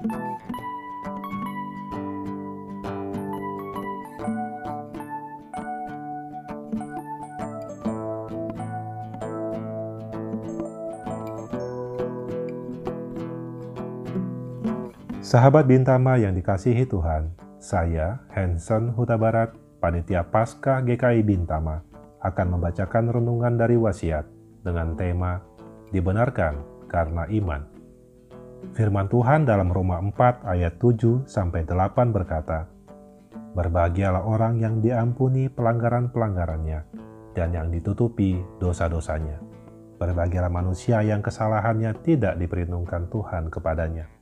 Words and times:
Sahabat 0.00 0.16
Bintama 15.68 16.16
yang 16.16 16.32
dikasihi 16.32 16.88
Tuhan, 16.88 17.36
saya, 17.60 18.24
Hanson 18.32 18.96
Huta 18.96 19.20
Barat, 19.20 19.52
Panitia 19.84 20.24
Pasca 20.24 20.80
GKI 20.80 21.20
Bintama, 21.22 21.84
akan 22.24 22.56
membacakan 22.56 23.12
renungan 23.12 23.60
dari 23.60 23.76
wasiat 23.76 24.24
dengan 24.64 24.96
tema 24.96 25.44
Dibenarkan 25.92 26.88
karena 26.88 27.28
Iman. 27.28 27.79
Firman 28.76 29.08
Tuhan 29.08 29.48
dalam 29.48 29.72
Roma 29.72 29.98
4 29.98 30.46
ayat 30.46 30.76
7 30.78 31.26
sampai 31.26 31.64
8 31.64 32.12
berkata, 32.14 32.68
Berbahagialah 33.50 34.22
orang 34.22 34.62
yang 34.62 34.78
diampuni 34.78 35.50
pelanggaran-pelanggarannya 35.50 36.80
dan 37.34 37.48
yang 37.50 37.68
ditutupi 37.72 38.38
dosa-dosanya. 38.62 39.42
Berbahagialah 39.98 40.52
manusia 40.52 41.02
yang 41.02 41.20
kesalahannya 41.20 41.92
tidak 42.06 42.38
diperhitungkan 42.38 43.10
Tuhan 43.10 43.50
kepadanya 43.50 44.20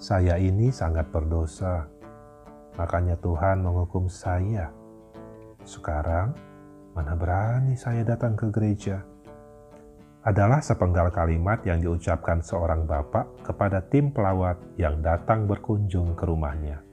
saya 0.00 0.40
ini 0.40 0.72
sangat 0.72 1.12
berdosa, 1.12 1.84
makanya 2.80 3.20
Tuhan 3.20 3.60
menghukum 3.60 4.08
saya. 4.08 4.72
Sekarang, 5.60 6.32
mana 6.96 7.12
berani 7.12 7.76
saya 7.76 8.00
datang 8.00 8.32
ke 8.32 8.48
gereja? 8.48 9.04
Adalah 10.20 10.60
sepenggal 10.60 11.08
kalimat 11.08 11.64
yang 11.64 11.80
diucapkan 11.80 12.44
seorang 12.44 12.84
bapak 12.84 13.40
kepada 13.40 13.80
tim 13.88 14.12
pelawat 14.12 14.60
yang 14.76 15.00
datang 15.00 15.48
berkunjung 15.48 16.12
ke 16.12 16.28
rumahnya. 16.28 16.84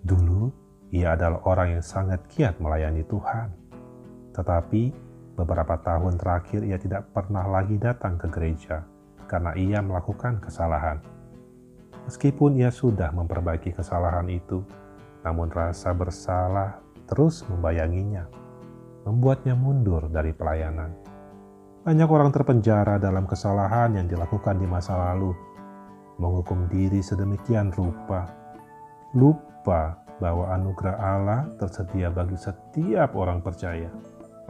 Dulu, 0.00 0.48
ia 0.88 1.12
adalah 1.12 1.44
orang 1.44 1.76
yang 1.76 1.84
sangat 1.84 2.24
giat 2.32 2.56
melayani 2.56 3.04
Tuhan. 3.04 3.52
Tetapi, 4.32 4.82
beberapa 5.36 5.76
tahun 5.84 6.16
terakhir 6.16 6.64
ia 6.64 6.80
tidak 6.80 7.12
pernah 7.12 7.44
lagi 7.44 7.76
datang 7.76 8.16
ke 8.16 8.26
gereja 8.32 8.88
karena 9.28 9.52
ia 9.54 9.78
melakukan 9.84 10.40
kesalahan 10.40 10.98
Meskipun 12.10 12.56
ia 12.56 12.72
sudah 12.72 13.12
memperbaiki 13.12 13.76
kesalahan 13.76 14.26
itu, 14.32 14.64
namun 15.22 15.52
rasa 15.52 15.92
bersalah 15.92 16.80
terus 17.04 17.44
membayanginya, 17.46 18.24
membuatnya 19.04 19.52
mundur 19.52 20.08
dari 20.08 20.32
pelayanan. 20.32 21.09
Banyak 21.80 22.12
orang 22.12 22.28
terpenjara 22.28 23.00
dalam 23.00 23.24
kesalahan 23.24 23.96
yang 23.96 24.04
dilakukan 24.04 24.60
di 24.60 24.68
masa 24.68 25.00
lalu, 25.00 25.32
menghukum 26.20 26.68
diri 26.68 27.00
sedemikian 27.00 27.72
rupa, 27.72 28.28
lupa 29.16 29.96
bahwa 30.20 30.52
anugerah 30.52 30.96
Allah 31.00 31.48
tersedia 31.56 32.12
bagi 32.12 32.36
setiap 32.36 33.16
orang 33.16 33.40
percaya. 33.40 33.88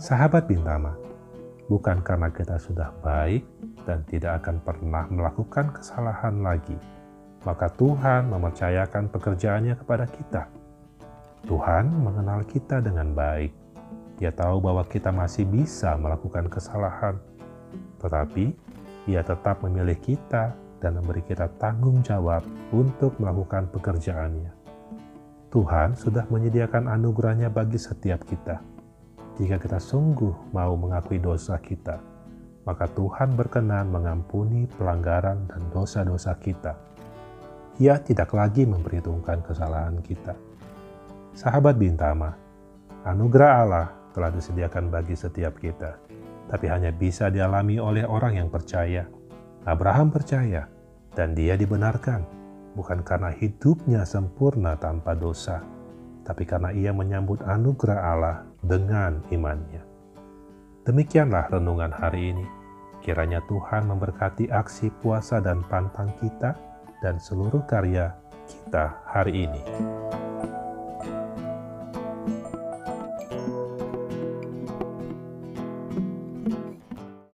Sahabat 0.03 0.51
Bintama, 0.51 0.99
bukan 1.71 2.03
karena 2.03 2.35
kita 2.35 2.59
sudah 2.59 2.91
baik 2.99 3.47
dan 3.87 4.03
tidak 4.11 4.43
akan 4.43 4.59
pernah 4.67 5.07
melakukan 5.07 5.71
kesalahan 5.71 6.43
lagi, 6.43 6.75
maka 7.47 7.71
Tuhan 7.79 8.27
mempercayakan 8.27 9.07
pekerjaannya 9.07 9.79
kepada 9.79 10.11
kita. 10.11 10.51
Tuhan 11.47 11.95
mengenal 11.95 12.43
kita 12.51 12.83
dengan 12.83 13.15
baik. 13.15 13.60
Dia 14.21 14.31
tahu 14.31 14.61
bahwa 14.61 14.85
kita 14.85 15.09
masih 15.09 15.49
bisa 15.49 15.97
melakukan 15.97 16.53
kesalahan, 16.53 17.17
tetapi 17.99 18.53
Ia 19.09 19.25
tetap 19.25 19.65
memilih 19.65 19.97
kita 19.97 20.53
dan 20.79 20.93
memberi 21.01 21.25
kita 21.25 21.49
tanggung 21.57 22.05
jawab 22.05 22.45
untuk 22.71 23.17
melakukan 23.17 23.73
pekerjaannya. 23.73 24.53
Tuhan 25.51 25.97
sudah 25.97 26.29
menyediakan 26.29 26.87
anugerahnya 26.87 27.49
bagi 27.49 27.81
setiap 27.81 28.23
kita. 28.29 28.61
Jika 29.41 29.57
kita 29.57 29.81
sungguh 29.81 30.53
mau 30.53 30.77
mengakui 30.77 31.17
dosa 31.17 31.57
kita, 31.57 31.97
maka 32.69 32.87
Tuhan 32.93 33.35
berkenan 33.35 33.89
mengampuni 33.89 34.69
pelanggaran 34.69 35.49
dan 35.49 35.63
dosa-dosa 35.73 36.37
kita 36.37 36.91
ia 37.81 37.97
tidak 37.97 38.37
lagi 38.37 38.69
memperhitungkan 38.69 39.41
kesalahan 39.41 39.97
kita. 40.05 40.37
Sahabat 41.33 41.81
Bintama, 41.81 42.37
anugerah 43.09 43.53
Allah 43.65 43.89
telah 44.13 44.31
disediakan 44.33 44.91
bagi 44.91 45.15
setiap 45.15 45.59
kita, 45.59 45.99
tapi 46.51 46.67
hanya 46.67 46.91
bisa 46.91 47.31
dialami 47.31 47.79
oleh 47.79 48.03
orang 48.07 48.39
yang 48.43 48.49
percaya. 48.51 49.07
Abraham 49.67 50.11
percaya, 50.11 50.67
dan 51.15 51.37
dia 51.37 51.55
dibenarkan, 51.55 52.25
bukan 52.75 53.03
karena 53.03 53.31
hidupnya 53.35 54.03
sempurna 54.07 54.79
tanpa 54.79 55.15
dosa, 55.15 55.63
tapi 56.23 56.47
karena 56.47 56.71
ia 56.71 56.95
menyambut 56.95 57.43
anugerah 57.43 58.01
Allah 58.01 58.37
dengan 58.63 59.21
imannya. 59.31 59.83
Demikianlah 60.87 61.53
renungan 61.53 61.93
hari 61.93 62.33
ini. 62.35 62.47
Kiranya 63.01 63.41
Tuhan 63.49 63.89
memberkati 63.89 64.53
aksi 64.53 64.93
puasa 65.01 65.41
dan 65.41 65.65
pantang 65.69 66.13
kita 66.21 66.53
dan 67.01 67.17
seluruh 67.17 67.65
karya 67.65 68.13
kita 68.45 69.01
hari 69.09 69.49
ini. 69.49 69.63